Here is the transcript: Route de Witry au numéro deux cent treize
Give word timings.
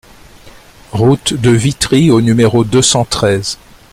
Route 0.93 1.35
de 1.35 1.51
Witry 1.51 2.09
au 2.09 2.21
numéro 2.21 2.63
deux 2.63 2.81
cent 2.81 3.05
treize 3.05 3.59